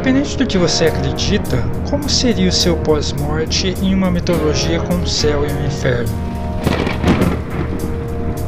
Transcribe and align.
Independente 0.00 0.38
do 0.38 0.46
que 0.46 0.56
você 0.56 0.86
acredita, 0.86 1.62
como 1.90 2.08
seria 2.08 2.48
o 2.48 2.52
seu 2.52 2.74
pós-morte 2.74 3.76
em 3.82 3.94
uma 3.94 4.10
mitologia 4.10 4.80
com 4.80 4.94
o 4.94 5.06
céu 5.06 5.44
e 5.44 5.52
o 5.52 5.66
inferno? 5.66 6.08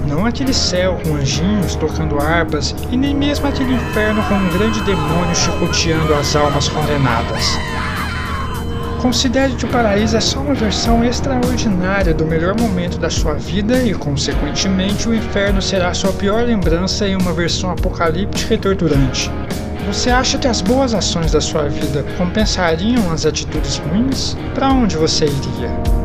Não 0.08 0.24
aquele 0.24 0.54
céu 0.54 0.98
com 1.04 1.14
anjinhos 1.14 1.74
tocando 1.74 2.18
harpas 2.18 2.74
e 2.90 2.96
nem 2.96 3.14
mesmo 3.14 3.46
aquele 3.46 3.74
inferno 3.74 4.22
com 4.22 4.34
um 4.34 4.48
grande 4.48 4.80
demônio 4.80 5.34
chicoteando 5.34 6.14
as 6.14 6.34
almas 6.34 6.70
condenadas. 6.70 7.44
Considere 9.02 9.52
que 9.52 9.66
o 9.66 9.68
paraíso 9.68 10.16
é 10.16 10.20
só 10.20 10.40
uma 10.40 10.54
versão 10.54 11.04
extraordinária 11.04 12.14
do 12.14 12.24
melhor 12.24 12.58
momento 12.58 12.96
da 12.96 13.10
sua 13.10 13.34
vida 13.34 13.76
e, 13.82 13.92
consequentemente, 13.92 15.06
o 15.06 15.14
inferno 15.14 15.60
será 15.60 15.92
sua 15.92 16.14
pior 16.14 16.44
lembrança 16.44 17.06
em 17.06 17.14
uma 17.14 17.34
versão 17.34 17.70
apocalíptica 17.70 18.54
e 18.54 18.58
torturante. 18.58 19.30
Você 19.86 20.10
acha 20.10 20.38
que 20.38 20.46
as 20.46 20.60
boas 20.60 20.94
ações 20.94 21.32
da 21.32 21.40
sua 21.40 21.68
vida 21.68 22.04
compensariam 22.16 23.10
as 23.10 23.26
atitudes 23.26 23.78
ruins? 23.78 24.36
Para 24.54 24.72
onde 24.72 24.96
você 24.96 25.26
iria? 25.26 26.01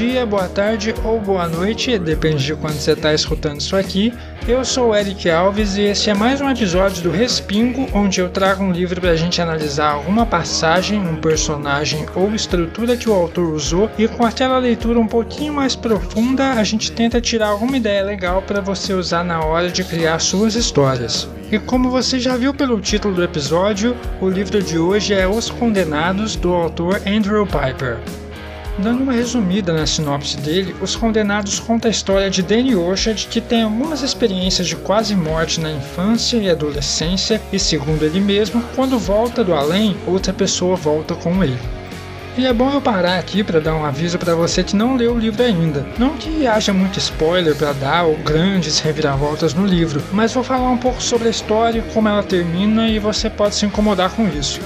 Dia, 0.00 0.24
boa 0.24 0.48
tarde 0.48 0.94
ou 1.04 1.20
boa 1.20 1.46
noite, 1.46 1.98
depende 1.98 2.42
de 2.42 2.54
quando 2.54 2.72
você 2.72 2.92
está 2.92 3.12
escutando 3.12 3.60
isso 3.60 3.76
aqui. 3.76 4.14
Eu 4.48 4.64
sou 4.64 4.88
o 4.88 4.96
Eric 4.96 5.28
Alves 5.28 5.76
e 5.76 5.82
este 5.82 6.08
é 6.08 6.14
mais 6.14 6.40
um 6.40 6.48
episódio 6.48 7.02
do 7.02 7.10
Respingo, 7.10 7.86
onde 7.92 8.18
eu 8.18 8.30
trago 8.30 8.64
um 8.64 8.72
livro 8.72 8.98
para 8.98 9.10
a 9.10 9.16
gente 9.16 9.42
analisar 9.42 9.90
alguma 9.90 10.24
passagem, 10.24 10.98
um 10.98 11.16
personagem 11.16 12.06
ou 12.14 12.34
estrutura 12.34 12.96
que 12.96 13.10
o 13.10 13.12
autor 13.12 13.52
usou 13.52 13.90
e 13.98 14.08
com 14.08 14.24
aquela 14.24 14.56
leitura 14.56 14.98
um 14.98 15.06
pouquinho 15.06 15.52
mais 15.52 15.76
profunda 15.76 16.52
a 16.52 16.64
gente 16.64 16.90
tenta 16.90 17.20
tirar 17.20 17.48
alguma 17.48 17.76
ideia 17.76 18.02
legal 18.02 18.40
para 18.40 18.62
você 18.62 18.94
usar 18.94 19.22
na 19.22 19.44
hora 19.44 19.68
de 19.68 19.84
criar 19.84 20.18
suas 20.18 20.54
histórias. 20.54 21.28
E 21.52 21.58
como 21.58 21.90
você 21.90 22.18
já 22.18 22.38
viu 22.38 22.54
pelo 22.54 22.80
título 22.80 23.12
do 23.12 23.22
episódio, 23.22 23.94
o 24.18 24.30
livro 24.30 24.62
de 24.62 24.78
hoje 24.78 25.12
é 25.12 25.28
Os 25.28 25.50
Condenados 25.50 26.36
do 26.36 26.54
autor 26.54 27.02
Andrew 27.06 27.46
Piper. 27.46 27.98
Dando 28.78 29.02
uma 29.02 29.12
resumida 29.12 29.72
na 29.72 29.86
sinopse 29.86 30.36
dele, 30.38 30.74
Os 30.80 30.96
Condenados 30.96 31.58
conta 31.58 31.88
a 31.88 31.90
história 31.90 32.30
de 32.30 32.42
Danny 32.42 32.74
Orchard, 32.74 33.26
que 33.28 33.40
tem 33.40 33.62
algumas 33.62 34.02
experiências 34.02 34.66
de 34.66 34.76
quase 34.76 35.14
morte 35.14 35.60
na 35.60 35.70
infância 35.70 36.36
e 36.38 36.48
adolescência, 36.48 37.40
e 37.52 37.58
segundo 37.58 38.04
ele 38.04 38.20
mesmo, 38.20 38.62
quando 38.74 38.98
volta 38.98 39.44
do 39.44 39.54
além, 39.54 39.96
outra 40.06 40.32
pessoa 40.32 40.76
volta 40.76 41.14
com 41.14 41.42
ele. 41.44 41.58
E 42.38 42.46
é 42.46 42.52
bom 42.52 42.72
eu 42.72 42.80
parar 42.80 43.18
aqui 43.18 43.42
para 43.42 43.60
dar 43.60 43.74
um 43.74 43.84
aviso 43.84 44.16
para 44.16 44.34
você 44.34 44.62
que 44.62 44.76
não 44.76 44.96
leu 44.96 45.14
o 45.14 45.18
livro 45.18 45.42
ainda. 45.42 45.84
Não 45.98 46.16
que 46.16 46.46
haja 46.46 46.72
muito 46.72 46.98
spoiler 46.98 47.56
para 47.56 47.72
dar 47.72 48.04
ou 48.04 48.16
grandes 48.16 48.78
reviravoltas 48.78 49.52
no 49.52 49.66
livro, 49.66 50.02
mas 50.12 50.32
vou 50.32 50.44
falar 50.44 50.70
um 50.70 50.78
pouco 50.78 51.02
sobre 51.02 51.26
a 51.26 51.30
história, 51.30 51.84
como 51.92 52.08
ela 52.08 52.22
termina 52.22 52.88
e 52.88 52.98
você 52.98 53.28
pode 53.28 53.56
se 53.56 53.66
incomodar 53.66 54.10
com 54.12 54.26
isso. 54.28 54.60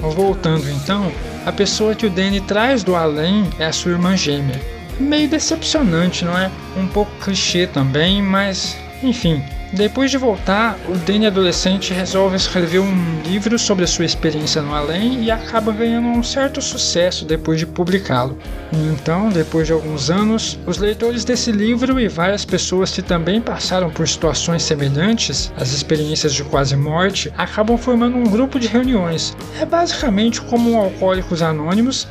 Voltando 0.00 0.68
então, 0.70 1.12
a 1.44 1.52
pessoa 1.52 1.94
que 1.94 2.06
o 2.06 2.10
Danny 2.10 2.40
traz 2.40 2.82
do 2.82 2.96
além 2.96 3.48
é 3.58 3.66
a 3.66 3.72
sua 3.72 3.92
irmã 3.92 4.16
gêmea. 4.16 4.60
Meio 4.98 5.28
decepcionante, 5.28 6.24
não 6.24 6.36
é? 6.36 6.50
Um 6.76 6.86
pouco 6.86 7.10
clichê 7.22 7.66
também, 7.66 8.22
mas 8.22 8.76
enfim, 9.02 9.42
depois 9.72 10.10
de 10.10 10.18
voltar, 10.18 10.76
o 10.88 10.96
Danny 10.98 11.26
adolescente 11.26 11.94
resolve 11.94 12.34
escrever 12.34 12.80
um 12.80 13.22
livro 13.22 13.56
sobre 13.56 13.84
a 13.84 13.86
sua 13.86 14.04
experiência 14.04 14.60
no 14.60 14.74
além 14.74 15.22
e 15.22 15.30
acaba 15.30 15.70
ganhando 15.70 16.08
um 16.08 16.22
certo 16.24 16.60
sucesso 16.60 17.24
depois 17.24 17.58
de 17.58 17.66
publicá-lo. 17.66 18.36
Então, 18.72 19.28
depois 19.28 19.68
de 19.68 19.72
alguns 19.72 20.10
anos, 20.10 20.58
os 20.66 20.78
leitores 20.78 21.24
desse 21.24 21.52
livro 21.52 22.00
e 22.00 22.08
várias 22.08 22.44
pessoas 22.44 22.90
que 22.90 23.00
também 23.00 23.40
passaram 23.40 23.90
por 23.90 24.08
situações 24.08 24.64
semelhantes, 24.64 25.52
as 25.56 25.72
experiências 25.72 26.34
de 26.34 26.42
quase 26.42 26.74
morte, 26.74 27.32
acabam 27.38 27.78
formando 27.78 28.16
um 28.16 28.24
grupo 28.24 28.58
de 28.58 28.66
reuniões. 28.66 29.36
É 29.60 29.64
basicamente 29.64 30.40
como 30.40 30.72
um 30.72 30.78
Alcoólicos 30.78 31.42
Anônimos, 31.42 32.08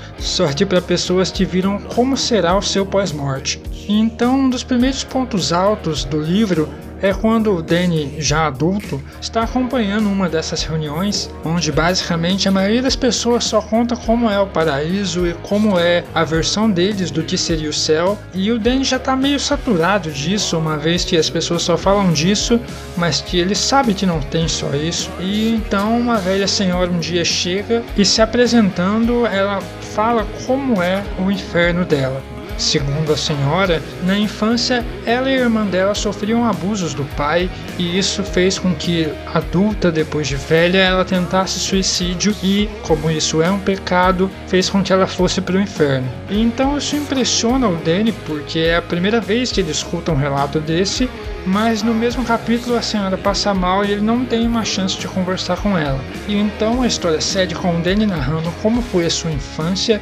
que 0.56 0.66
para 0.66 0.82
pessoas 0.82 1.30
que 1.30 1.44
viram 1.44 1.78
como 1.80 2.16
será 2.16 2.58
o 2.58 2.62
seu 2.62 2.86
pós-morte. 2.86 3.62
Então, 3.88 4.40
um 4.40 4.50
dos 4.50 4.64
primeiros 4.64 5.04
pontos 5.04 5.52
altos 5.52 6.06
do 6.06 6.22
livro 6.22 6.70
é 7.02 7.14
quando 7.14 7.56
o 7.56 7.62
Danny, 7.62 8.16
já 8.20 8.48
adulto, 8.48 9.02
está 9.22 9.44
acompanhando 9.44 10.10
uma 10.10 10.30
dessas 10.30 10.64
reuniões, 10.64 11.30
onde 11.44 11.72
basicamente 11.72 12.48
a 12.48 12.52
maioria 12.52 12.82
das 12.82 12.96
pessoas 12.96 13.44
só 13.44 13.62
conta 13.62 13.96
como 13.96 14.30
é 14.30 14.40
o 14.40 14.48
paraíso 14.48 15.28
e 15.28 15.34
como 15.34 15.78
é 15.78 16.04
a 16.14 16.24
versão 16.24 16.70
deles 16.70 17.12
do 17.12 17.24
que 17.24 17.38
seria 17.38 17.70
o 17.70 17.74
céu, 17.74 18.18
e 18.34 18.52
o 18.52 18.60
Danny 18.60 18.84
já 18.84 18.98
está 18.98 19.16
meio 19.16 19.40
saturado 19.40 20.12
disso, 20.12 20.58
uma 20.58 20.78
vez 20.78 21.04
que 21.04 21.18
as 21.18 21.30
pessoas 21.30 21.62
só 21.62 21.78
falam 21.78 22.12
disso, 22.12 22.60
mas 22.98 23.22
que 23.22 23.38
ele 23.38 23.56
sabe 23.56 23.94
que 23.94 24.06
não 24.06 24.20
tem 24.20 24.48
só 24.48 24.74
isso. 24.74 25.10
E 25.20 25.50
então 25.50 26.00
uma 26.00 26.18
velha 26.18 26.48
senhora 26.48 26.90
um 26.90 27.00
dia 27.00 27.24
chega 27.24 27.84
e 27.98 28.06
se 28.06 28.22
apresentando, 28.22 29.26
ela 29.26 29.62
fala 29.94 30.26
como 30.46 30.82
é 30.82 31.04
o 31.18 31.32
inferno 31.32 31.86
dela. 31.86 32.22
Segundo 32.60 33.14
a 33.14 33.18
senhora, 33.18 33.82
na 34.04 34.20
infância 34.20 34.86
ela 35.06 35.32
e 35.32 35.34
a 35.34 35.40
irmã 35.40 35.66
dela 35.66 35.96
sofriam 35.96 36.46
abusos 36.46 36.94
do 36.94 37.06
pai 37.16 37.50
e 37.78 37.98
isso 37.98 38.22
fez 38.22 38.60
com 38.60 38.76
que, 38.76 39.08
adulta 39.34 39.90
depois 39.90 40.28
de 40.28 40.36
velha, 40.36 40.78
ela 40.78 41.06
tentasse 41.06 41.58
suicídio 41.58 42.36
e, 42.44 42.70
como 42.84 43.10
isso 43.10 43.42
é 43.42 43.50
um 43.50 43.60
pecado, 43.60 44.30
fez 44.48 44.70
com 44.70 44.84
que 44.84 44.92
ela 44.92 45.08
fosse 45.08 45.40
para 45.40 45.56
o 45.56 45.62
inferno. 45.62 46.06
E 46.30 46.42
então 46.42 46.78
isso 46.78 46.98
impressiona 46.98 47.66
o 47.66 47.78
Danny 47.78 48.12
porque 48.12 48.60
é 48.60 48.76
a 48.76 48.82
primeira 48.82 49.22
vez 49.22 49.54
que 49.54 49.62
ele 49.62 49.72
escuta 49.72 50.12
um 50.12 50.18
relato 50.18 50.60
desse, 50.60 51.10
mas 51.46 51.82
no 51.82 51.94
mesmo 51.94 52.26
capítulo 52.26 52.76
a 52.76 52.82
senhora 52.82 53.18
passa 53.18 53.54
mal 53.54 53.86
e 53.86 53.92
ele 53.92 54.02
não 54.02 54.26
tem 54.26 54.46
uma 54.46 54.66
chance 54.66 54.98
de 55.00 55.08
conversar 55.08 55.58
com 55.58 55.78
ela. 55.78 56.00
E 56.28 56.36
então 56.36 56.82
a 56.82 56.88
história 56.88 57.22
segue 57.22 57.56
com 57.56 57.78
o 57.78 57.82
Danny 57.82 58.06
narrando 58.06 58.52
como 58.62 58.82
foi 58.82 59.06
a 59.06 59.10
sua 59.10 59.32
infância, 59.32 60.02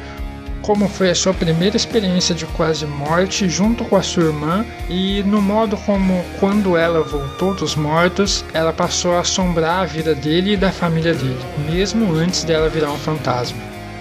como 0.68 0.86
foi 0.86 1.08
a 1.08 1.14
sua 1.14 1.32
primeira 1.32 1.78
experiência 1.78 2.34
de 2.34 2.44
quase 2.44 2.84
morte 2.84 3.48
junto 3.48 3.86
com 3.86 3.96
a 3.96 4.02
sua 4.02 4.24
irmã 4.24 4.66
e 4.86 5.22
no 5.22 5.40
modo 5.40 5.78
como, 5.78 6.22
quando 6.38 6.76
ela 6.76 7.02
voltou 7.02 7.54
dos 7.54 7.74
mortos, 7.74 8.44
ela 8.52 8.70
passou 8.70 9.14
a 9.14 9.20
assombrar 9.20 9.80
a 9.80 9.86
vida 9.86 10.14
dele 10.14 10.52
e 10.52 10.56
da 10.58 10.70
família 10.70 11.14
dele, 11.14 11.40
mesmo 11.70 12.14
antes 12.14 12.44
dela 12.44 12.68
virar 12.68 12.92
um 12.92 12.98
fantasma. 12.98 13.56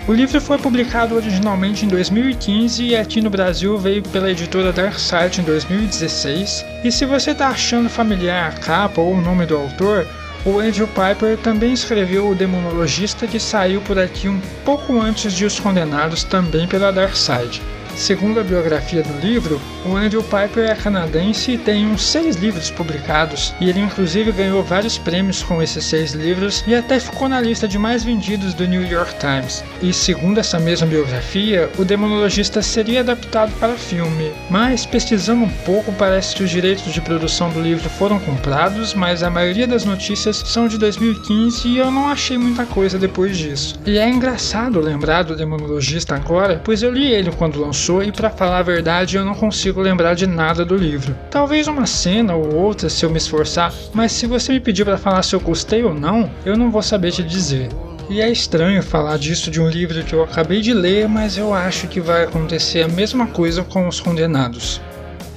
O 0.09 0.11
livro 0.11 0.41
foi 0.41 0.57
publicado 0.57 1.15
originalmente 1.15 1.85
em 1.85 1.87
2015 1.87 2.83
e 2.83 2.97
aqui 2.97 3.21
no 3.21 3.29
Brasil 3.29 3.77
veio 3.77 4.03
pela 4.03 4.29
editora 4.29 4.73
Dark 4.73 4.99
Side 4.99 5.39
em 5.39 5.45
2016. 5.45 6.65
E 6.83 6.91
se 6.91 7.05
você 7.05 7.31
está 7.31 7.47
achando 7.47 7.89
familiar 7.89 8.49
a 8.49 8.59
capa 8.59 8.99
ou 8.99 9.13
o 9.13 9.21
nome 9.21 9.45
do 9.45 9.55
autor, 9.55 10.05
o 10.47 10.59
Andrew 10.59 10.87
Piper 10.87 11.37
também 11.37 11.73
escreveu 11.73 12.29
O 12.29 12.35
Demonologista, 12.35 13.27
que 13.27 13.39
saiu 13.39 13.81
por 13.81 13.99
aqui 13.99 14.29
um 14.29 14.39
pouco 14.63 14.99
antes 14.99 15.33
de 15.33 15.45
Os 15.45 15.59
Condenados, 15.59 16.23
também 16.23 16.65
pela 16.65 16.91
Dark 16.91 17.15
Side. 17.15 17.61
Segundo 17.97 18.39
a 18.39 18.43
biografia 18.43 19.01
do 19.01 19.19
livro, 19.19 19.59
o 19.83 19.95
Andrew 19.95 20.21
Piper 20.21 20.69
é 20.69 20.75
canadense 20.75 21.53
e 21.53 21.57
tem 21.57 21.87
uns 21.87 22.03
seis 22.03 22.35
livros 22.35 22.69
publicados, 22.69 23.55
e 23.59 23.69
ele 23.69 23.79
inclusive 23.79 24.31
ganhou 24.31 24.61
vários 24.63 24.99
prêmios 24.99 25.41
com 25.41 25.63
esses 25.63 25.83
seis 25.83 26.13
livros 26.13 26.63
e 26.67 26.75
até 26.75 26.99
ficou 26.99 27.27
na 27.27 27.41
lista 27.41 27.67
de 27.67 27.79
mais 27.79 28.03
vendidos 28.03 28.53
do 28.53 28.67
New 28.67 28.85
York 28.85 29.15
Times. 29.19 29.63
E 29.81 29.91
segundo 29.91 30.39
essa 30.39 30.59
mesma 30.59 30.85
biografia, 30.85 31.71
o 31.77 31.83
Demonologista 31.83 32.61
seria 32.61 32.99
adaptado 32.99 33.51
para 33.59 33.73
filme, 33.73 34.31
mas 34.47 34.85
pesquisando 34.85 35.43
um 35.43 35.49
pouco 35.65 35.91
parece 35.93 36.35
que 36.35 36.43
os 36.43 36.51
direitos 36.51 36.93
de 36.93 37.01
produção 37.01 37.49
do 37.49 37.59
livro 37.59 37.89
foram 37.89 38.19
comprados, 38.19 38.93
mas 38.93 39.23
a 39.23 39.29
maioria 39.29 39.65
das 39.65 39.85
notícias 39.85 40.37
são 40.45 40.67
de 40.67 40.77
2015 40.77 41.67
e 41.67 41.79
eu 41.79 41.89
não 41.89 42.07
achei 42.07 42.37
muita 42.37 42.63
coisa 42.67 42.99
depois 42.99 43.35
disso. 43.35 43.79
E 43.87 43.97
é 43.97 44.07
engraçado 44.07 44.79
lembrar 44.79 45.23
do 45.23 45.35
Demonologista 45.35 46.15
agora, 46.15 46.61
pois 46.63 46.83
eu 46.83 46.91
li 46.91 47.11
ele 47.11 47.31
quando 47.31 47.59
lançou 47.59 47.86
e 48.03 48.11
para 48.11 48.29
falar 48.29 48.59
a 48.59 48.63
verdade 48.63 49.15
eu 49.15 49.23
não 49.23 49.33
consigo 49.33 49.81
lembrar 49.81 50.13
de 50.13 50.27
nada 50.27 50.65
do 50.65 50.75
livro. 50.75 51.15
Talvez 51.31 51.67
uma 51.67 51.85
cena 51.85 52.35
ou 52.35 52.53
outra 52.53 52.89
se 52.89 53.05
eu 53.05 53.09
me 53.09 53.17
esforçar, 53.17 53.73
mas 53.93 54.11
se 54.11 54.27
você 54.27 54.51
me 54.51 54.59
pedir 54.59 54.83
para 54.83 54.97
falar 54.97 55.23
se 55.23 55.35
eu 55.35 55.39
gostei 55.39 55.83
ou 55.83 55.93
não, 55.93 56.29
eu 56.45 56.57
não 56.57 56.69
vou 56.69 56.83
saber 56.83 57.11
te 57.11 57.23
dizer. 57.23 57.69
E 58.09 58.21
é 58.21 58.29
estranho 58.29 58.83
falar 58.83 59.17
disso 59.17 59.51
de 59.51 59.61
um 59.61 59.69
livro 59.69 60.03
que 60.03 60.13
eu 60.13 60.23
acabei 60.23 60.61
de 60.61 60.73
ler, 60.73 61.09
mas 61.09 61.37
eu 61.37 61.53
acho 61.53 61.87
que 61.87 61.99
vai 61.99 62.23
acontecer 62.23 62.83
a 62.83 62.87
mesma 62.87 63.27
coisa 63.27 63.63
com 63.63 63.87
Os 63.87 63.99
Condenados. 63.99 64.79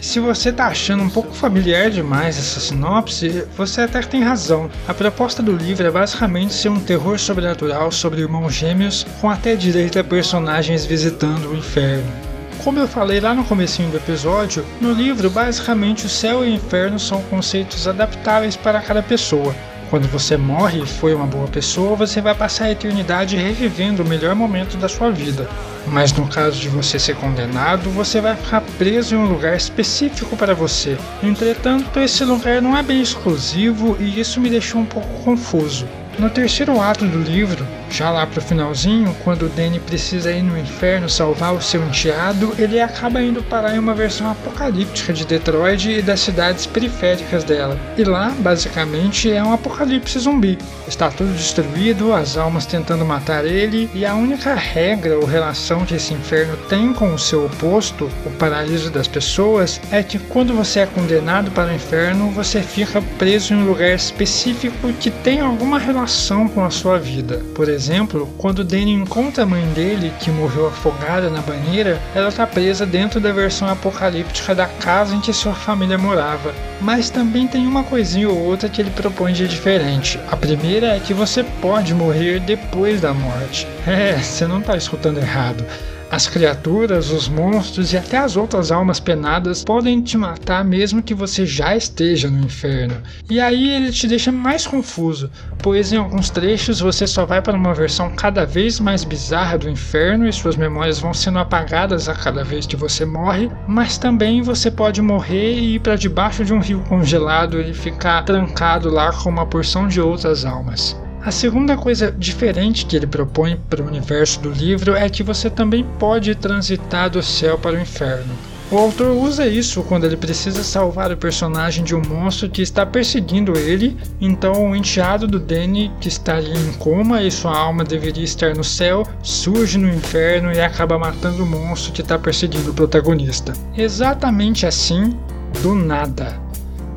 Se 0.00 0.18
você 0.18 0.50
tá 0.50 0.66
achando 0.66 1.02
um 1.02 1.10
pouco 1.10 1.34
familiar 1.34 1.90
demais 1.90 2.38
essa 2.38 2.58
sinopse, 2.58 3.44
você 3.56 3.82
até 3.82 4.00
tem 4.00 4.22
razão. 4.22 4.70
A 4.88 4.94
proposta 4.94 5.42
do 5.42 5.52
livro 5.52 5.86
é 5.86 5.90
basicamente 5.90 6.54
ser 6.54 6.70
um 6.70 6.80
terror 6.80 7.18
sobrenatural 7.18 7.92
sobre 7.92 8.22
irmãos 8.22 8.54
gêmeos, 8.54 9.04
com 9.20 9.28
até 9.28 9.54
direito 9.54 9.98
a 9.98 10.04
personagens 10.04 10.86
visitando 10.86 11.50
o 11.50 11.56
inferno. 11.56 12.29
Como 12.62 12.78
eu 12.78 12.86
falei 12.86 13.20
lá 13.20 13.34
no 13.34 13.42
comecinho 13.42 13.90
do 13.90 13.96
episódio, 13.96 14.66
no 14.82 14.92
livro 14.92 15.30
basicamente 15.30 16.04
o 16.04 16.10
céu 16.10 16.44
e 16.44 16.50
o 16.50 16.54
inferno 16.54 16.98
são 16.98 17.22
conceitos 17.22 17.88
adaptáveis 17.88 18.54
para 18.54 18.82
cada 18.82 19.02
pessoa. 19.02 19.54
Quando 19.88 20.06
você 20.06 20.36
morre 20.36 20.82
e 20.82 20.86
foi 20.86 21.14
uma 21.14 21.26
boa 21.26 21.48
pessoa, 21.48 21.96
você 21.96 22.20
vai 22.20 22.34
passar 22.34 22.66
a 22.66 22.70
eternidade 22.70 23.34
revivendo 23.34 24.02
o 24.02 24.06
melhor 24.06 24.34
momento 24.34 24.76
da 24.76 24.90
sua 24.90 25.10
vida. 25.10 25.48
Mas 25.86 26.12
no 26.12 26.28
caso 26.28 26.60
de 26.60 26.68
você 26.68 26.98
ser 26.98 27.16
condenado, 27.16 27.88
você 27.90 28.20
vai 28.20 28.36
ficar 28.36 28.60
preso 28.76 29.14
em 29.14 29.18
um 29.18 29.26
lugar 29.26 29.56
específico 29.56 30.36
para 30.36 30.54
você. 30.54 30.98
Entretanto, 31.22 31.98
esse 31.98 32.24
lugar 32.24 32.60
não 32.60 32.76
é 32.76 32.82
bem 32.82 33.00
exclusivo 33.00 33.96
e 33.98 34.20
isso 34.20 34.38
me 34.38 34.50
deixou 34.50 34.82
um 34.82 34.86
pouco 34.86 35.08
confuso. 35.24 35.88
No 36.20 36.28
terceiro 36.28 36.78
ato 36.78 37.06
do 37.06 37.18
livro, 37.18 37.66
já 37.90 38.10
lá 38.10 38.26
pro 38.26 38.42
finalzinho, 38.42 39.16
quando 39.24 39.48
Danny 39.48 39.80
precisa 39.80 40.30
ir 40.30 40.42
no 40.42 40.58
inferno 40.58 41.08
salvar 41.08 41.54
o 41.54 41.62
seu 41.62 41.82
enteado, 41.82 42.54
ele 42.58 42.78
acaba 42.78 43.22
indo 43.22 43.42
parar 43.42 43.74
em 43.74 43.78
uma 43.78 43.94
versão 43.94 44.30
apocalíptica 44.30 45.14
de 45.14 45.24
Detroit 45.24 45.88
e 45.88 46.02
das 46.02 46.20
cidades 46.20 46.66
periféricas 46.66 47.42
dela. 47.42 47.80
E 47.96 48.04
lá, 48.04 48.34
basicamente, 48.38 49.32
é 49.32 49.42
um 49.42 49.54
apocalipse 49.54 50.18
zumbi. 50.18 50.58
Está 50.86 51.08
tudo 51.08 51.32
destruído, 51.32 52.12
as 52.12 52.36
almas 52.36 52.66
tentando 52.66 53.04
matar 53.06 53.46
ele, 53.46 53.88
e 53.94 54.04
a 54.04 54.14
única 54.14 54.54
regra 54.54 55.18
ou 55.18 55.24
relação 55.24 55.86
que 55.86 55.94
esse 55.94 56.12
inferno 56.12 56.54
tem 56.68 56.92
com 56.92 57.14
o 57.14 57.18
seu 57.18 57.46
oposto, 57.46 58.10
o 58.26 58.30
paraíso 58.32 58.90
das 58.90 59.08
pessoas, 59.08 59.80
é 59.90 60.02
que 60.02 60.18
quando 60.18 60.52
você 60.52 60.80
é 60.80 60.86
condenado 60.86 61.50
para 61.52 61.72
o 61.72 61.74
inferno, 61.74 62.30
você 62.30 62.60
fica 62.60 63.00
preso 63.18 63.54
em 63.54 63.56
um 63.56 63.66
lugar 63.66 63.94
específico 63.94 64.92
que 65.00 65.10
tem 65.10 65.40
alguma 65.40 65.78
relação 65.78 66.09
relação 66.10 66.48
com 66.48 66.64
a 66.64 66.70
sua 66.70 66.98
vida. 66.98 67.40
Por 67.54 67.68
exemplo, 67.68 68.28
quando 68.36 68.64
Danny 68.64 68.92
encontra 68.92 69.44
a 69.44 69.46
mãe 69.46 69.64
dele, 69.68 70.12
que 70.18 70.28
morreu 70.28 70.66
afogada 70.66 71.30
na 71.30 71.40
banheira, 71.40 72.02
ela 72.16 72.28
está 72.28 72.44
presa 72.44 72.84
dentro 72.84 73.20
da 73.20 73.32
versão 73.32 73.68
apocalíptica 73.68 74.52
da 74.52 74.66
casa 74.66 75.14
em 75.14 75.20
que 75.20 75.32
sua 75.32 75.54
família 75.54 75.96
morava. 75.96 76.52
Mas 76.80 77.10
também 77.10 77.46
tem 77.46 77.64
uma 77.64 77.84
coisinha 77.84 78.28
ou 78.28 78.36
outra 78.36 78.68
que 78.68 78.82
ele 78.82 78.90
propõe 78.90 79.32
de 79.32 79.46
diferente. 79.46 80.18
A 80.28 80.36
primeira 80.36 80.96
é 80.96 80.98
que 80.98 81.14
você 81.14 81.44
pode 81.44 81.94
morrer 81.94 82.40
depois 82.40 83.00
da 83.00 83.14
morte. 83.14 83.66
É, 83.90 84.16
você 84.18 84.46
não 84.46 84.60
está 84.60 84.76
escutando 84.76 85.18
errado. 85.18 85.64
As 86.10 86.26
criaturas, 86.26 87.12
os 87.12 87.28
monstros 87.28 87.92
e 87.92 87.96
até 87.96 88.18
as 88.18 88.36
outras 88.36 88.72
almas 88.72 88.98
penadas 88.98 89.62
podem 89.62 90.02
te 90.02 90.18
matar 90.18 90.64
mesmo 90.64 91.04
que 91.04 91.14
você 91.14 91.46
já 91.46 91.76
esteja 91.76 92.28
no 92.28 92.44
inferno. 92.44 92.96
E 93.30 93.40
aí 93.40 93.70
ele 93.70 93.92
te 93.92 94.08
deixa 94.08 94.32
mais 94.32 94.66
confuso, 94.66 95.30
pois 95.58 95.92
em 95.92 95.98
alguns 95.98 96.28
trechos 96.28 96.80
você 96.80 97.06
só 97.06 97.24
vai 97.24 97.40
para 97.40 97.56
uma 97.56 97.72
versão 97.72 98.10
cada 98.10 98.44
vez 98.44 98.80
mais 98.80 99.04
bizarra 99.04 99.56
do 99.56 99.70
inferno 99.70 100.26
e 100.26 100.32
suas 100.32 100.56
memórias 100.56 100.98
vão 100.98 101.14
sendo 101.14 101.38
apagadas 101.38 102.08
a 102.08 102.14
cada 102.14 102.42
vez 102.42 102.66
que 102.66 102.74
você 102.74 103.04
morre, 103.04 103.48
mas 103.68 103.96
também 103.96 104.42
você 104.42 104.68
pode 104.68 105.00
morrer 105.00 105.54
e 105.54 105.76
ir 105.76 105.78
para 105.78 105.94
debaixo 105.94 106.44
de 106.44 106.52
um 106.52 106.58
rio 106.58 106.80
congelado 106.88 107.60
e 107.60 107.72
ficar 107.72 108.24
trancado 108.24 108.90
lá 108.90 109.12
com 109.12 109.30
uma 109.30 109.46
porção 109.46 109.86
de 109.86 110.00
outras 110.00 110.44
almas. 110.44 110.99
A 111.22 111.30
segunda 111.30 111.76
coisa 111.76 112.10
diferente 112.10 112.86
que 112.86 112.96
ele 112.96 113.06
propõe 113.06 113.60
para 113.68 113.82
o 113.82 113.86
universo 113.86 114.40
do 114.40 114.50
livro 114.50 114.94
é 114.94 115.06
que 115.10 115.22
você 115.22 115.50
também 115.50 115.84
pode 115.98 116.34
transitar 116.34 117.10
do 117.10 117.22
céu 117.22 117.58
para 117.58 117.76
o 117.76 117.80
inferno. 117.80 118.32
O 118.70 118.78
autor 118.78 119.08
usa 119.08 119.46
isso 119.46 119.82
quando 119.82 120.04
ele 120.04 120.16
precisa 120.16 120.62
salvar 120.62 121.12
o 121.12 121.16
personagem 121.16 121.84
de 121.84 121.94
um 121.94 122.00
monstro 122.00 122.48
que 122.48 122.62
está 122.62 122.86
perseguindo 122.86 123.58
ele, 123.58 123.98
então 124.20 124.70
o 124.70 124.74
enteado 124.74 125.26
do 125.26 125.38
Danny, 125.38 125.92
que 126.00 126.08
está 126.08 126.36
ali 126.36 126.56
em 126.56 126.72
coma 126.74 127.20
e 127.20 127.30
sua 127.30 127.54
alma 127.54 127.84
deveria 127.84 128.24
estar 128.24 128.54
no 128.54 128.64
céu, 128.64 129.04
surge 129.22 129.76
no 129.76 129.92
inferno 129.92 130.52
e 130.52 130.60
acaba 130.60 130.98
matando 130.98 131.42
o 131.42 131.46
monstro 131.46 131.92
que 131.92 132.00
está 132.00 132.18
perseguindo 132.18 132.70
o 132.70 132.74
protagonista. 132.74 133.52
Exatamente 133.76 134.64
assim, 134.64 135.18
do 135.62 135.74
nada. 135.74 136.49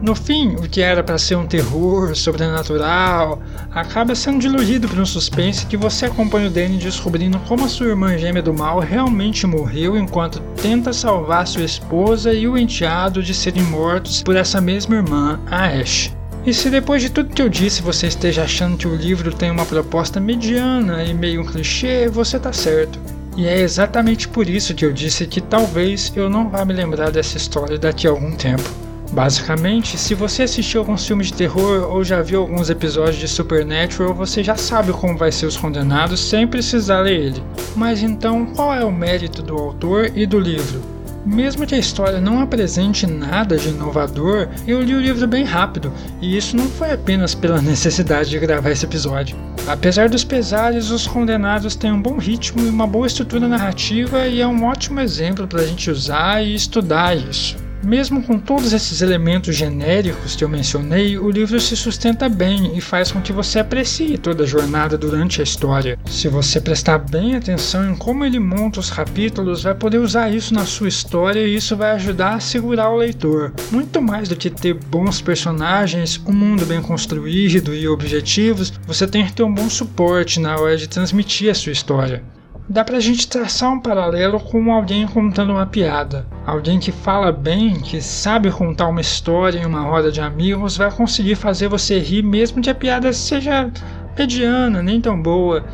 No 0.04 0.14
fim, 0.14 0.56
o 0.56 0.64
que 0.64 0.82
era 0.82 1.02
para 1.02 1.18
ser 1.18 1.38
um 1.38 1.46
terror 1.46 2.14
sobrenatural 2.14 3.42
acaba 3.72 4.14
sendo 4.14 4.42
diluído 4.42 4.90
por 4.90 5.00
um 5.00 5.06
suspense 5.06 5.66
que 5.66 5.78
você 5.78 6.08
acompanha 6.08 6.50
o 6.50 6.52
Danny 6.52 6.78
descobrindo 6.78 7.40
como 7.48 7.64
a 7.64 7.70
sua 7.70 7.88
irmã 7.88 8.18
gêmea 8.18 8.42
do 8.42 8.54
mal 8.54 8.80
realmente 8.80 9.48
morreu 9.48 9.98
enquanto 9.98 10.42
tenta 10.62 10.92
salvar 10.92 11.48
sua 11.48 11.64
esposa 11.64 12.34
e 12.34 12.46
o 12.50 12.58
enteado 12.58 13.24
de 13.24 13.34
serem 13.34 13.64
mortos 13.64 14.22
por 14.22 14.36
essa 14.36 14.60
mesma 14.60 14.96
irmã, 14.96 15.40
a 15.50 15.68
Ash. 15.68 16.12
E 16.46 16.54
se 16.54 16.70
depois 16.70 17.02
de 17.02 17.10
tudo 17.10 17.34
que 17.34 17.42
eu 17.42 17.48
disse 17.48 17.82
você 17.82 18.08
esteja 18.08 18.44
achando 18.44 18.76
que 18.76 18.90
o 18.90 18.98
livro 18.98 19.34
tem 19.34 19.52
uma 19.52 19.66
proposta 19.66 20.20
mediana 20.20 21.02
e 21.06 21.14
meio 21.14 21.44
um 21.44 21.46
clichê, 21.46 22.10
você 22.10 22.38
tá 22.38 22.52
certo. 22.52 23.00
E 23.38 23.48
é 23.48 23.62
exatamente 23.62 24.28
por 24.28 24.50
isso 24.50 24.76
que 24.76 24.84
eu 24.84 24.92
disse 24.92 25.26
que 25.26 25.40
talvez 25.40 26.12
eu 26.14 26.30
não 26.30 26.50
vá 26.50 26.66
me 26.66 26.74
lembrar 26.74 27.10
dessa 27.10 27.38
história 27.38 27.78
daqui 27.78 28.06
a 28.06 28.10
algum 28.10 28.36
tempo. 28.36 28.83
Basicamente, 29.14 29.96
se 29.96 30.16
você 30.16 30.42
assistiu 30.42 30.82
alguns 30.82 31.06
filmes 31.06 31.28
de 31.28 31.34
terror 31.34 31.88
ou 31.88 32.04
já 32.04 32.20
viu 32.24 32.42
alguns 32.42 32.72
episódios 32.72 33.18
de 33.18 33.28
Supernatural, 33.28 34.12
você 34.12 34.44
já 34.44 34.56
sabe 34.56 34.92
como 34.92 35.16
vai 35.16 35.32
ser 35.32 35.46
os 35.46 35.56
condenados 35.56 36.20
sem 36.20 36.48
precisar 36.48 37.02
ler 37.02 37.20
ele. 37.20 37.44
Mas 37.76 38.02
então, 38.02 38.48
qual 38.48 38.74
é 38.74 38.84
o 38.84 38.92
mérito 38.92 39.44
do 39.44 39.56
autor 39.56 40.12
e 40.16 40.26
do 40.26 40.40
livro? 40.40 40.82
Mesmo 41.24 41.68
que 41.68 41.76
a 41.76 41.80
história 41.80 42.20
não 42.20 42.42
apresente 42.42 43.06
nada 43.06 43.56
de 43.56 43.70
inovador, 43.70 44.50
eu 44.68 44.82
li 44.82 44.96
o 44.96 45.00
livro 45.00 45.28
bem 45.28 45.44
rápido, 45.44 45.94
e 46.20 46.36
isso 46.36 46.58
não 46.58 46.68
foi 46.68 46.92
apenas 46.92 47.36
pela 47.36 47.62
necessidade 47.64 48.32
de 48.32 48.40
gravar 48.40 48.72
esse 48.72 48.86
episódio. 48.86 49.38
Apesar 49.68 50.10
dos 50.10 50.24
pesares, 50.24 50.90
os 50.90 51.06
condenados 51.06 51.76
têm 51.76 51.92
um 51.92 52.02
bom 52.02 52.18
ritmo 52.18 52.66
e 52.66 52.68
uma 52.68 52.88
boa 52.88 53.06
estrutura 53.06 53.48
narrativa, 53.48 54.28
e 54.28 54.42
é 54.42 54.48
um 54.48 54.66
ótimo 54.66 55.00
exemplo 55.00 55.48
para 55.48 55.62
a 55.62 55.66
gente 55.68 55.92
usar 55.92 56.44
e 56.44 56.56
estudar 56.56 57.16
isso. 57.16 57.63
Mesmo 57.84 58.24
com 58.24 58.40
todos 58.40 58.72
esses 58.72 59.02
elementos 59.02 59.56
genéricos 59.56 60.38
que 60.38 60.44
eu 60.44 60.48
mencionei, 60.48 61.18
o 61.18 61.30
livro 61.30 61.60
se 61.60 61.76
sustenta 61.76 62.30
bem 62.30 62.78
e 62.78 62.80
faz 62.80 63.12
com 63.12 63.22
que 63.22 63.34
você 63.34 63.60
aprecie 63.60 64.18
toda 64.18 64.44
a 64.44 64.48
jornada 64.48 64.98
durante 64.98 65.42
a 65.42 65.44
história. 65.44 66.00
Se 66.06 66.30
você 66.30 66.62
prestar 66.62 66.98
bem 66.98 67.36
atenção 67.36 67.92
em 67.92 67.96
como 67.96 68.24
ele 68.24 68.40
monta 68.40 68.80
os 68.80 68.90
capítulos, 68.90 69.64
vai 69.64 69.76
poder 69.76 69.98
usar 69.98 70.34
isso 70.34 70.54
na 70.54 70.66
sua 70.66 70.88
história 70.88 71.46
e 71.46 71.56
isso 71.56 71.76
vai 71.76 71.92
ajudar 71.92 72.36
a 72.36 72.40
segurar 72.40 72.90
o 72.90 72.98
leitor. 72.98 73.52
Muito 73.70 74.02
mais 74.02 74.30
do 74.30 74.36
que 74.38 74.50
ter 74.50 74.74
bons 74.74 75.22
personagens, 75.22 76.22
um 76.26 76.32
mundo 76.32 76.66
bem 76.66 76.82
construído 76.82 77.76
e 77.76 77.86
objetivos, 77.86 78.72
você 78.88 79.06
tem 79.06 79.26
que 79.26 79.34
ter 79.34 79.44
um 79.44 79.54
bom 79.54 79.70
suporte 79.70 80.40
na 80.40 80.56
hora 80.58 80.78
de 80.78 80.88
transmitir 80.88 81.52
a 81.52 81.56
sua 81.56 81.74
história 81.74 82.24
dá 82.68 82.84
pra 82.84 83.00
gente 83.00 83.28
traçar 83.28 83.72
um 83.72 83.80
paralelo 83.80 84.40
com 84.40 84.72
alguém 84.72 85.06
contando 85.06 85.52
uma 85.54 85.66
piada. 85.66 86.26
Alguém 86.46 86.80
que 86.80 86.92
fala 86.92 87.32
bem, 87.32 87.80
que 87.80 88.02
sabe 88.02 88.50
contar 88.52 88.88
uma 88.88 89.02
história 89.02 89.60
em 89.60 89.66
uma 89.66 89.82
roda 89.82 90.12
de 90.12 90.22
amigos, 90.22 90.78
vai 90.78 90.92
conseguir 90.92 91.36
fazer 91.36 91.68
você 91.68 92.00
rir 92.00 92.24
mesmo 92.24 92.62
que 92.62 92.70
a 92.70 92.76
piada 92.76 93.12
seja 93.12 93.72
mediana, 94.18 94.82
nem 94.82 95.02
tão 95.02 95.22
boa. 95.22 95.66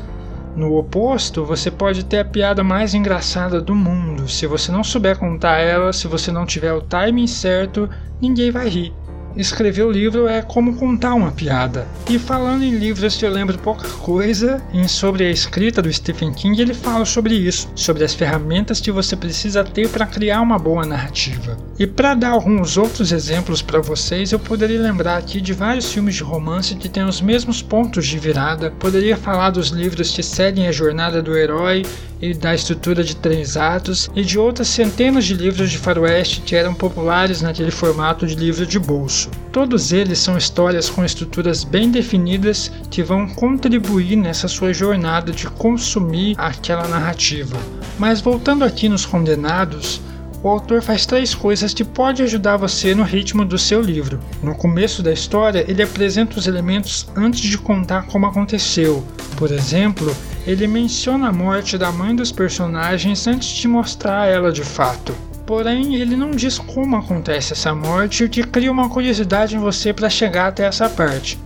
No 0.56 0.76
oposto, 0.76 1.46
você 1.46 1.70
pode 1.70 2.04
ter 2.04 2.20
a 2.20 2.26
piada 2.26 2.64
mais 2.64 2.94
engraçada 2.94 3.62
do 3.62 3.76
mundo. 3.76 4.28
Se 4.28 4.48
você 4.48 4.72
não 4.72 4.84
souber 4.84 5.18
contar 5.18 5.58
ela, 5.58 5.94
se 5.94 6.08
você 6.08 6.32
não 6.32 6.46
tiver 6.46 6.74
o 6.74 6.82
timing 6.82 7.28
certo, 7.28 7.90
ninguém 8.20 8.52
vai 8.52 8.68
rir. 8.68 8.94
Escrever 9.40 9.84
o 9.84 9.92
livro 9.92 10.28
é 10.28 10.42
como 10.42 10.76
contar 10.76 11.14
uma 11.14 11.32
piada. 11.32 11.88
E 12.10 12.20
falando 12.20 12.62
em 12.62 12.78
livros 12.78 13.16
que 13.16 13.26
eu 13.26 13.32
lembro 13.32 13.58
pouca 13.58 13.88
coisa, 13.88 14.62
em 14.74 14.86
sobre 14.86 15.24
a 15.24 15.32
escrita 15.32 15.82
do 15.82 15.92
Stephen 15.94 16.34
King, 16.34 16.62
ele 16.62 16.74
fala 16.74 17.06
sobre 17.06 17.36
isso, 17.36 17.70
sobre 17.74 18.04
as 18.04 18.14
ferramentas 18.14 18.82
que 18.82 18.92
você 18.92 19.16
precisa 19.16 19.64
ter 19.64 19.88
para 19.88 20.06
criar 20.06 20.42
uma 20.42 20.60
boa 20.60 20.86
narrativa. 20.86 21.58
E 21.80 21.88
para 21.88 22.16
dar 22.16 22.32
alguns 22.32 22.76
outros 22.76 23.14
exemplos 23.14 23.62
para 23.62 23.80
vocês, 23.80 24.34
eu 24.34 24.40
poderia 24.40 24.82
lembrar 24.82 25.16
aqui 25.16 25.40
de 25.40 25.54
vários 25.54 25.90
filmes 25.90 26.16
de 26.16 26.24
romance 26.24 26.76
que 26.76 26.90
têm 26.90 27.06
os 27.06 27.22
mesmos 27.22 27.62
pontos 27.62 28.08
de 28.08 28.20
virada, 28.20 28.72
poderia 28.72 29.16
falar 29.16 29.52
dos 29.52 29.70
livros 29.70 30.12
que 30.12 30.22
seguem 30.22 30.68
a 30.68 30.74
jornada 30.74 31.22
do 31.22 31.38
herói 31.38 31.86
e 32.22 32.34
da 32.34 32.54
estrutura 32.54 33.04
de 33.04 33.16
três 33.16 33.56
atos, 33.56 34.10
e 34.16 34.24
de 34.24 34.38
outras 34.38 34.68
centenas 34.68 35.26
de 35.26 35.34
livros 35.34 35.72
de 35.72 35.78
faroeste 35.78 36.42
que 36.42 36.56
eram 36.56 36.74
populares 36.74 37.42
naquele 37.42 37.72
formato 37.72 38.28
de 38.28 38.36
livro 38.36 38.66
de 38.66 38.78
bolso. 38.78 39.29
Todos 39.52 39.92
eles 39.92 40.20
são 40.20 40.38
histórias 40.38 40.90
com 40.90 41.04
estruturas 41.04 41.64
bem 41.64 41.90
definidas 41.90 42.72
que 42.90 43.02
vão 43.02 43.28
contribuir 43.28 44.16
nessa 44.16 44.48
sua 44.48 44.74
jornada 44.74 45.32
de 45.32 45.48
consumir 45.48 46.36
aquela 46.38 46.88
narrativa. 46.88 47.58
Mas 47.98 48.22
voltando 48.22 48.64
aqui 48.64 48.88
nos 48.88 49.06
Condenados, 49.06 50.02
o 50.42 50.48
autor 50.48 50.82
faz 50.82 51.06
três 51.06 51.36
coisas 51.36 51.74
que 51.74 51.84
pode 51.84 52.24
ajudar 52.24 52.56
você 52.56 52.96
no 52.96 53.04
ritmo 53.04 53.44
do 53.44 53.58
seu 53.58 53.82
livro. 53.82 54.20
No 54.42 54.56
começo 54.56 55.04
da 55.04 55.12
história, 55.12 55.66
ele 55.68 55.84
apresenta 55.84 56.40
os 56.40 56.48
elementos 56.48 57.08
antes 57.16 57.42
de 57.42 57.58
contar 57.58 58.08
como 58.08 58.26
aconteceu. 58.26 59.04
Por 59.36 59.52
exemplo, 59.52 60.16
ele 60.48 60.66
menciona 60.66 61.28
a 61.28 61.34
morte 61.34 61.78
da 61.78 61.92
mãe 61.92 62.16
dos 62.16 62.32
personagens 62.32 63.28
antes 63.28 63.50
de 63.50 63.68
mostrar 63.68 64.28
ela 64.28 64.52
de 64.52 64.64
fato. 64.64 65.14
Porém, 65.50 65.96
ele 65.96 66.16
não 66.16 66.30
diz 66.30 66.60
como 66.60 66.96
acontece 66.96 67.54
essa 67.54 67.74
morte, 67.74 68.24
o 68.24 68.30
que 68.30 68.44
cria 68.44 68.72
uma 68.72 68.88
curiosidade 68.88 69.56
em 69.56 69.60
você 69.60 69.92
para 69.92 70.08
chegar 70.08 70.46
até 70.46 70.64
essa 70.64 70.88
parte. 70.88 71.40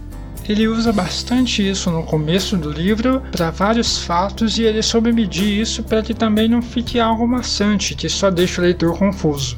Ele 0.46 0.68
usa 0.68 0.92
bastante 0.92 1.66
isso 1.66 1.90
no 1.90 2.04
começo 2.04 2.58
do 2.58 2.70
livro 2.70 3.22
para 3.32 3.50
vários 3.50 4.00
fatos 4.00 4.58
e 4.58 4.64
ele 4.64 4.84
soube 4.84 5.14
medir 5.14 5.58
isso 5.62 5.84
para 5.84 6.04
que 6.04 6.14
também 6.14 6.50
não 6.50 6.62
fique 6.62 7.00
algo 7.00 7.26
maçante 7.26 7.96
que 7.96 8.10
só 8.10 8.30
deixa 8.30 8.60
o 8.60 8.66
leitor 8.66 9.00
confuso. 9.00 9.58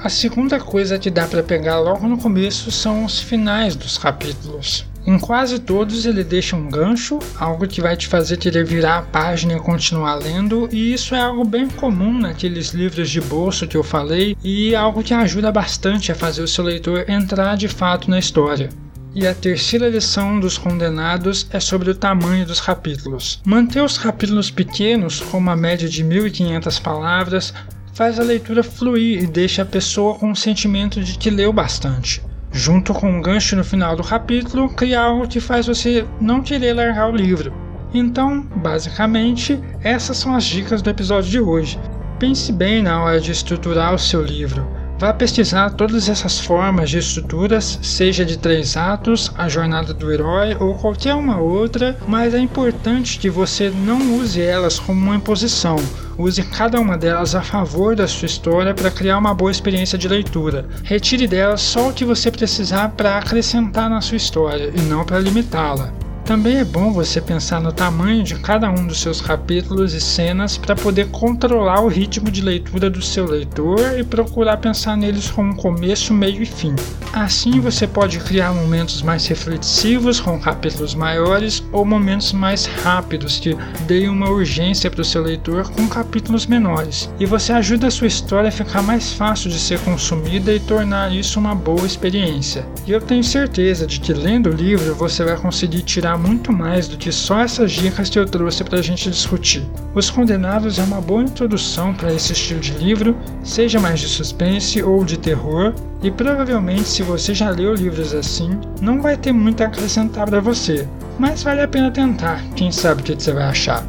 A 0.00 0.08
segunda 0.08 0.58
coisa 0.58 0.98
que 0.98 1.08
dá 1.08 1.24
para 1.28 1.44
pegar 1.44 1.78
logo 1.78 2.08
no 2.08 2.18
começo 2.18 2.72
são 2.72 3.04
os 3.04 3.20
finais 3.20 3.76
dos 3.76 3.96
capítulos. 3.96 4.84
Em 5.06 5.20
quase 5.20 5.60
todos 5.60 6.04
ele 6.04 6.24
deixa 6.24 6.56
um 6.56 6.68
gancho, 6.68 7.20
algo 7.38 7.68
que 7.68 7.80
vai 7.80 7.96
te 7.96 8.08
fazer 8.08 8.38
querer 8.38 8.64
virar 8.64 8.98
a 8.98 9.02
página 9.02 9.54
e 9.54 9.60
continuar 9.60 10.16
lendo, 10.16 10.68
e 10.72 10.92
isso 10.92 11.14
é 11.14 11.20
algo 11.20 11.44
bem 11.44 11.68
comum 11.68 12.18
naqueles 12.18 12.70
livros 12.70 13.08
de 13.08 13.20
bolso 13.20 13.68
que 13.68 13.76
eu 13.76 13.84
falei 13.84 14.36
e 14.42 14.74
algo 14.74 15.04
que 15.04 15.14
ajuda 15.14 15.52
bastante 15.52 16.10
a 16.10 16.14
fazer 16.16 16.42
o 16.42 16.48
seu 16.48 16.64
leitor 16.64 17.08
entrar 17.08 17.56
de 17.56 17.68
fato 17.68 18.10
na 18.10 18.18
história. 18.18 18.68
E 19.14 19.28
a 19.28 19.32
terceira 19.32 19.88
lição 19.88 20.40
dos 20.40 20.58
condenados 20.58 21.46
é 21.52 21.60
sobre 21.60 21.88
o 21.88 21.94
tamanho 21.94 22.44
dos 22.44 22.60
capítulos. 22.60 23.40
Manter 23.46 23.82
os 23.82 23.96
capítulos 23.96 24.50
pequenos, 24.50 25.20
com 25.20 25.38
uma 25.38 25.54
média 25.54 25.88
de 25.88 26.02
1500 26.02 26.80
palavras, 26.80 27.54
faz 27.94 28.18
a 28.18 28.24
leitura 28.24 28.64
fluir 28.64 29.22
e 29.22 29.26
deixa 29.28 29.62
a 29.62 29.66
pessoa 29.66 30.16
com 30.16 30.32
o 30.32 30.36
sentimento 30.36 31.00
de 31.00 31.16
que 31.16 31.30
leu 31.30 31.52
bastante 31.52 32.20
junto 32.56 32.94
com 32.94 33.10
um 33.10 33.20
gancho 33.20 33.54
no 33.54 33.62
final 33.62 33.94
do 33.94 34.02
capítulo, 34.02 34.70
cria 34.70 35.00
algo 35.00 35.28
que 35.28 35.40
faz 35.40 35.66
você 35.66 36.06
não 36.18 36.42
querer 36.42 36.72
largar 36.72 37.10
o 37.10 37.14
livro. 37.14 37.52
Então, 37.92 38.42
basicamente, 38.56 39.60
essas 39.82 40.16
são 40.16 40.34
as 40.34 40.44
dicas 40.44 40.80
do 40.80 40.88
episódio 40.88 41.30
de 41.30 41.38
hoje. 41.38 41.78
Pense 42.18 42.50
bem 42.52 42.82
na 42.82 43.02
hora 43.02 43.20
de 43.20 43.30
estruturar 43.30 43.94
o 43.94 43.98
seu 43.98 44.22
livro. 44.22 44.66
Vá 44.98 45.12
pesquisar 45.12 45.70
todas 45.70 46.08
essas 46.08 46.40
formas 46.40 46.88
de 46.88 46.98
estruturas, 46.98 47.78
seja 47.82 48.24
de 48.24 48.38
três 48.38 48.78
atos, 48.78 49.30
a 49.36 49.46
jornada 49.46 49.92
do 49.92 50.10
herói 50.10 50.56
ou 50.58 50.74
qualquer 50.74 51.14
uma 51.14 51.38
outra, 51.38 51.98
mas 52.08 52.32
é 52.32 52.38
importante 52.38 53.18
que 53.18 53.28
você 53.28 53.68
não 53.68 54.16
use 54.16 54.40
elas 54.40 54.78
como 54.78 54.98
uma 54.98 55.16
imposição. 55.16 55.76
Use 56.16 56.42
cada 56.44 56.80
uma 56.80 56.96
delas 56.96 57.34
a 57.34 57.42
favor 57.42 57.94
da 57.94 58.08
sua 58.08 58.24
história 58.24 58.72
para 58.72 58.90
criar 58.90 59.18
uma 59.18 59.34
boa 59.34 59.50
experiência 59.50 59.98
de 59.98 60.08
leitura. 60.08 60.64
Retire 60.82 61.26
delas 61.26 61.60
só 61.60 61.90
o 61.90 61.92
que 61.92 62.04
você 62.04 62.30
precisar 62.30 62.88
para 62.96 63.18
acrescentar 63.18 63.90
na 63.90 64.00
sua 64.00 64.16
história 64.16 64.72
e 64.74 64.80
não 64.80 65.04
para 65.04 65.18
limitá-la. 65.18 65.92
Também 66.26 66.56
é 66.56 66.64
bom 66.64 66.92
você 66.92 67.20
pensar 67.20 67.60
no 67.60 67.70
tamanho 67.70 68.24
de 68.24 68.34
cada 68.34 68.68
um 68.68 68.84
dos 68.84 69.00
seus 69.00 69.20
capítulos 69.20 69.94
e 69.94 70.00
cenas 70.00 70.58
para 70.58 70.74
poder 70.74 71.08
controlar 71.10 71.80
o 71.80 71.86
ritmo 71.86 72.32
de 72.32 72.42
leitura 72.42 72.90
do 72.90 73.00
seu 73.00 73.24
leitor 73.24 73.96
e 73.96 74.02
procurar 74.02 74.56
pensar 74.56 74.96
neles 74.96 75.30
como 75.30 75.54
começo, 75.54 76.12
meio 76.12 76.42
e 76.42 76.46
fim. 76.46 76.74
Assim 77.12 77.60
você 77.60 77.86
pode 77.86 78.18
criar 78.18 78.52
momentos 78.52 79.02
mais 79.02 79.24
reflexivos 79.26 80.18
com 80.18 80.38
capítulos 80.38 80.96
maiores 80.96 81.62
ou 81.70 81.84
momentos 81.84 82.32
mais 82.32 82.66
rápidos 82.66 83.38
que 83.38 83.56
deem 83.86 84.08
uma 84.08 84.28
urgência 84.28 84.90
para 84.90 85.02
o 85.02 85.04
seu 85.04 85.22
leitor 85.22 85.70
com 85.70 85.88
capítulos 85.88 86.44
menores. 86.44 87.08
E 87.20 87.24
você 87.24 87.52
ajuda 87.52 87.86
a 87.86 87.90
sua 87.90 88.08
história 88.08 88.48
a 88.48 88.52
ficar 88.52 88.82
mais 88.82 89.12
fácil 89.12 89.48
de 89.48 89.60
ser 89.60 89.78
consumida 89.80 90.52
e 90.52 90.58
tornar 90.58 91.14
isso 91.14 91.38
uma 91.38 91.54
boa 91.54 91.86
experiência. 91.86 92.66
E 92.84 92.90
eu 92.90 93.00
tenho 93.00 93.22
certeza 93.22 93.86
de 93.86 94.00
que 94.00 94.12
lendo 94.12 94.50
o 94.50 94.54
livro 94.54 94.92
você 94.96 95.24
vai 95.24 95.36
conseguir 95.36 95.82
tirar 95.82 96.15
muito 96.16 96.52
mais 96.52 96.88
do 96.88 96.96
que 96.96 97.10
só 97.12 97.40
essas 97.40 97.72
dicas 97.72 98.08
que 98.08 98.18
eu 98.18 98.26
trouxe 98.26 98.64
para 98.64 98.78
a 98.78 98.82
gente 98.82 99.10
discutir. 99.10 99.64
Os 99.94 100.10
Condenados 100.10 100.78
é 100.78 100.82
uma 100.82 101.00
boa 101.00 101.22
introdução 101.22 101.94
para 101.94 102.12
esse 102.12 102.32
estilo 102.32 102.60
de 102.60 102.72
livro, 102.72 103.16
seja 103.42 103.80
mais 103.80 104.00
de 104.00 104.08
suspense 104.08 104.82
ou 104.82 105.04
de 105.04 105.16
terror, 105.18 105.74
e 106.02 106.10
provavelmente 106.10 106.88
se 106.88 107.02
você 107.02 107.34
já 107.34 107.50
leu 107.50 107.74
livros 107.74 108.14
assim, 108.14 108.58
não 108.80 109.00
vai 109.00 109.16
ter 109.16 109.32
muito 109.32 109.62
a 109.62 109.66
acrescentar 109.66 110.26
para 110.26 110.40
você, 110.40 110.86
mas 111.18 111.42
vale 111.42 111.62
a 111.62 111.68
pena 111.68 111.90
tentar, 111.90 112.42
quem 112.54 112.70
sabe 112.70 113.00
o 113.00 113.04
que 113.04 113.14
você 113.14 113.32
vai 113.32 113.44
achar. 113.44 113.84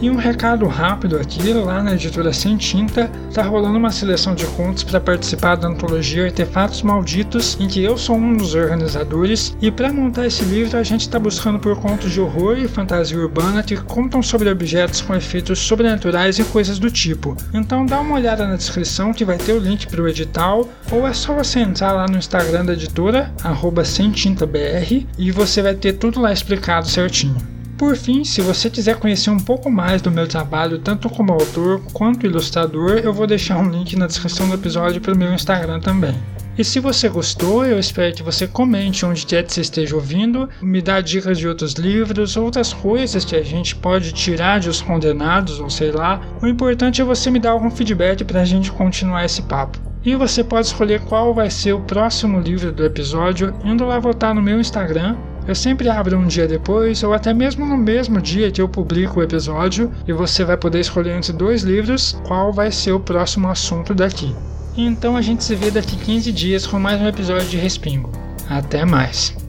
E 0.00 0.08
um 0.08 0.14
recado 0.14 0.64
rápido 0.68 1.16
aqui, 1.16 1.52
lá 1.52 1.82
na 1.82 1.94
editora 1.94 2.32
Sem 2.32 2.56
Tinta, 2.56 3.10
tá 3.34 3.42
rolando 3.42 3.78
uma 3.78 3.90
seleção 3.90 4.32
de 4.32 4.46
contos 4.46 4.84
para 4.84 5.00
participar 5.00 5.56
da 5.56 5.66
antologia 5.66 6.24
Artefatos 6.24 6.82
Malditos, 6.82 7.56
em 7.58 7.66
que 7.66 7.82
eu 7.82 7.98
sou 7.98 8.16
um 8.16 8.36
dos 8.36 8.54
organizadores, 8.54 9.56
e 9.60 9.72
para 9.72 9.92
montar 9.92 10.26
esse 10.26 10.44
livro 10.44 10.78
a 10.78 10.84
gente 10.84 11.00
está 11.00 11.18
buscando 11.18 11.58
por 11.58 11.76
contos 11.80 12.12
de 12.12 12.20
horror 12.20 12.56
e 12.56 12.68
fantasia 12.68 13.18
urbana 13.18 13.60
que 13.60 13.76
contam 13.76 14.22
sobre 14.22 14.48
objetos 14.48 15.00
com 15.00 15.16
efeitos 15.16 15.58
sobrenaturais 15.58 16.38
e 16.38 16.44
coisas 16.44 16.78
do 16.78 16.92
tipo. 16.92 17.36
Então 17.52 17.84
dá 17.84 18.00
uma 18.00 18.14
olhada 18.14 18.46
na 18.46 18.54
descrição 18.54 19.12
que 19.12 19.24
vai 19.24 19.36
ter 19.36 19.52
o 19.52 19.58
link 19.58 19.88
para 19.88 20.00
o 20.00 20.08
edital, 20.08 20.68
ou 20.92 21.08
é 21.08 21.12
só 21.12 21.34
você 21.34 21.58
entrar 21.58 21.90
lá 21.90 22.06
no 22.06 22.18
Instagram 22.18 22.64
da 22.64 22.74
editora, 22.74 23.32
arroba 23.42 23.84
semtintabr, 23.84 25.06
e 25.18 25.32
você 25.32 25.60
vai 25.60 25.74
ter 25.74 25.94
tudo 25.94 26.20
lá 26.20 26.32
explicado 26.32 26.86
certinho. 26.86 27.57
Por 27.78 27.96
fim, 27.96 28.24
se 28.24 28.40
você 28.40 28.68
quiser 28.68 28.96
conhecer 28.96 29.30
um 29.30 29.38
pouco 29.38 29.70
mais 29.70 30.02
do 30.02 30.10
meu 30.10 30.26
trabalho, 30.26 30.80
tanto 30.80 31.08
como 31.08 31.32
autor 31.32 31.80
quanto 31.92 32.26
ilustrador, 32.26 32.98
eu 33.04 33.14
vou 33.14 33.24
deixar 33.24 33.56
um 33.56 33.70
link 33.70 33.94
na 33.94 34.08
descrição 34.08 34.48
do 34.48 34.54
episódio 34.54 35.00
para 35.00 35.14
o 35.14 35.16
meu 35.16 35.32
Instagram 35.32 35.78
também. 35.78 36.16
E 36.58 36.64
se 36.64 36.80
você 36.80 37.08
gostou, 37.08 37.64
eu 37.64 37.78
espero 37.78 38.12
que 38.12 38.22
você 38.22 38.48
comente 38.48 39.06
onde 39.06 39.24
quer 39.24 39.44
que 39.44 39.52
você 39.52 39.60
esteja 39.60 39.94
ouvindo, 39.94 40.48
me 40.60 40.82
dá 40.82 41.00
dicas 41.00 41.38
de 41.38 41.46
outros 41.46 41.74
livros, 41.74 42.36
outras 42.36 42.72
coisas 42.72 43.24
que 43.24 43.36
a 43.36 43.44
gente 43.44 43.76
pode 43.76 44.10
tirar 44.10 44.58
de 44.58 44.68
Os 44.68 44.82
Condenados, 44.82 45.60
ou 45.60 45.70
sei 45.70 45.92
lá. 45.92 46.20
O 46.42 46.48
importante 46.48 47.00
é 47.00 47.04
você 47.04 47.30
me 47.30 47.38
dar 47.38 47.52
algum 47.52 47.70
feedback 47.70 48.24
para 48.24 48.40
a 48.40 48.44
gente 48.44 48.72
continuar 48.72 49.24
esse 49.24 49.42
papo. 49.42 49.78
E 50.04 50.16
você 50.16 50.42
pode 50.42 50.66
escolher 50.66 51.00
qual 51.02 51.32
vai 51.32 51.48
ser 51.48 51.74
o 51.74 51.80
próximo 51.82 52.40
livro 52.40 52.72
do 52.72 52.84
episódio 52.84 53.54
indo 53.64 53.84
lá 53.84 54.00
votar 54.00 54.34
no 54.34 54.42
meu 54.42 54.58
Instagram 54.58 55.16
eu 55.48 55.54
sempre 55.54 55.88
abro 55.88 56.18
um 56.18 56.26
dia 56.26 56.46
depois, 56.46 57.02
ou 57.02 57.14
até 57.14 57.32
mesmo 57.32 57.64
no 57.64 57.78
mesmo 57.78 58.20
dia 58.20 58.50
que 58.50 58.60
eu 58.60 58.68
publico 58.68 59.18
o 59.18 59.22
episódio, 59.22 59.90
e 60.06 60.12
você 60.12 60.44
vai 60.44 60.58
poder 60.58 60.80
escolher 60.80 61.16
entre 61.16 61.32
dois 61.32 61.62
livros 61.62 62.20
qual 62.26 62.52
vai 62.52 62.70
ser 62.70 62.92
o 62.92 63.00
próximo 63.00 63.48
assunto 63.48 63.94
daqui. 63.94 64.36
Então 64.76 65.16
a 65.16 65.22
gente 65.22 65.42
se 65.42 65.54
vê 65.54 65.70
daqui 65.70 65.96
15 65.96 66.30
dias 66.32 66.66
com 66.66 66.78
mais 66.78 67.00
um 67.00 67.08
episódio 67.08 67.48
de 67.48 67.56
Respingo. 67.56 68.12
Até 68.48 68.84
mais! 68.84 69.47